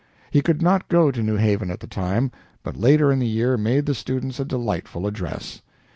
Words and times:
He 0.31 0.41
could 0.41 0.63
not 0.63 0.89
go 0.89 1.11
to 1.11 1.21
New 1.21 1.35
Haven 1.35 1.69
at 1.69 1.79
the 1.79 1.85
time, 1.85 2.31
but 2.63 2.75
later 2.75 3.11
in 3.11 3.19
the 3.19 3.27
year 3.27 3.55
made 3.55 3.85
the 3.85 3.93
students 3.93 4.39
a 4.39 4.45
delightful 4.45 5.05
address. 5.05 5.61